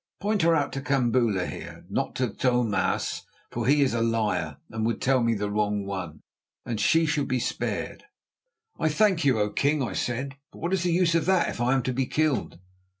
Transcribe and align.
Point 0.19 0.41
her 0.41 0.55
out 0.55 0.73
to 0.73 0.81
Kambula 0.81 1.45
here—not 1.45 2.15
to 2.15 2.25
Tho 2.25 2.63
maas, 2.63 3.21
for 3.51 3.67
he 3.67 3.83
is 3.83 3.93
a 3.93 4.01
liar 4.01 4.57
and 4.71 4.83
would 4.83 4.99
tell 4.99 5.21
me 5.21 5.35
the 5.35 5.51
wrong 5.51 5.85
one—and 5.85 6.81
she 6.81 7.05
shall 7.05 7.25
be 7.25 7.37
spared." 7.39 8.05
"I 8.79 8.89
thank 8.89 9.23
you, 9.23 9.39
O 9.39 9.51
king," 9.51 9.83
I 9.83 9.93
said; 9.93 10.37
"but 10.51 10.57
what 10.57 10.73
is 10.73 10.81
the 10.81 10.91
use 10.91 11.13
of 11.13 11.27
that 11.27 11.49
if 11.49 11.61
I 11.61 11.75
am 11.75 11.83
to 11.83 11.93
be 11.93 12.07
killed?" 12.07 12.57